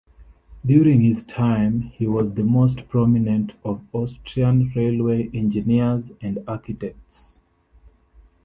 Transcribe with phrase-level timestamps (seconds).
[0.65, 7.39] During his time, he was the most prominent of Austrian railway engineers and architects.